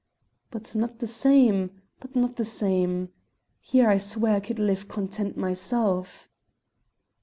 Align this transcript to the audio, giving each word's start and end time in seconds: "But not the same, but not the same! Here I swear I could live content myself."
"But 0.49 0.73
not 0.73 0.97
the 0.97 1.05
same, 1.05 1.79
but 1.99 2.15
not 2.15 2.35
the 2.35 2.43
same! 2.43 3.09
Here 3.59 3.87
I 3.87 3.99
swear 3.99 4.37
I 4.37 4.39
could 4.39 4.57
live 4.57 4.87
content 4.87 5.37
myself." 5.37 6.27